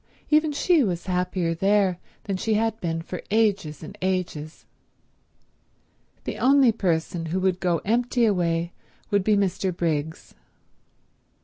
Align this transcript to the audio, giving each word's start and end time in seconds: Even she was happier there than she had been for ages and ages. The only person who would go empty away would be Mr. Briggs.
Even 0.31 0.51
she 0.51 0.83
was 0.83 1.05
happier 1.05 1.53
there 1.53 1.99
than 2.23 2.35
she 2.35 2.55
had 2.55 2.81
been 2.81 3.03
for 3.03 3.21
ages 3.29 3.83
and 3.83 3.95
ages. 4.01 4.65
The 6.23 6.39
only 6.39 6.71
person 6.71 7.27
who 7.27 7.39
would 7.41 7.59
go 7.59 7.81
empty 7.85 8.25
away 8.25 8.73
would 9.11 9.23
be 9.23 9.35
Mr. 9.37 9.71
Briggs. 9.71 10.33